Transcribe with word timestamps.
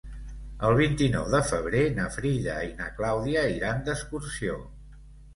El 0.67 0.75
vint-i-nou 0.77 1.25
de 1.33 1.41
febrer 1.49 1.83
na 1.99 2.07
Frida 2.15 2.55
i 2.67 2.71
na 2.79 2.87
Clàudia 3.01 3.43
iran 3.57 3.85
d'excursió. 3.91 4.57